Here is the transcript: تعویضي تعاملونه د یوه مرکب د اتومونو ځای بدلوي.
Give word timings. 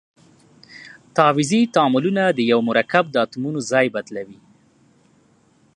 تعویضي 1.15 1.61
تعاملونه 1.75 2.23
د 2.29 2.39
یوه 2.51 2.63
مرکب 2.69 3.03
د 3.11 3.15
اتومونو 3.25 3.59
ځای 3.71 3.85
بدلوي. 3.95 4.37